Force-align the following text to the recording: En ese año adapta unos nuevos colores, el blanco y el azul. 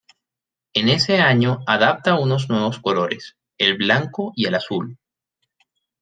En 0.73 0.89
ese 0.89 1.19
año 1.19 1.59
adapta 1.67 2.15
unos 2.19 2.49
nuevos 2.49 2.79
colores, 2.79 3.37
el 3.59 3.77
blanco 3.77 4.31
y 4.35 4.47
el 4.47 4.55
azul. 4.55 4.97